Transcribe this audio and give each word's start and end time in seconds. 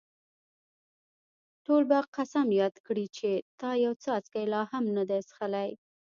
ټول 1.65 1.81
به 1.89 1.99
قسم 2.15 2.47
یاد 2.61 2.75
کړي 2.85 3.05
چې 3.17 3.29
تا 3.59 3.69
یو 3.85 3.93
څاڅکی 4.03 4.43
لا 4.53 4.61
هم 4.71 4.85
نه 4.97 5.03
دی 5.09 5.19
څښلی. 5.27 5.69